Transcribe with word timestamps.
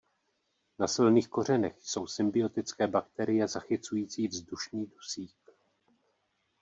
Na 0.79 0.87
silných 0.87 1.27
kořenech 1.29 1.81
jsou 1.81 2.07
symbiotické 2.07 2.87
bakterie 2.87 3.47
zachycující 3.47 4.27
vzdušný 4.27 4.85
dusík. 4.85 5.51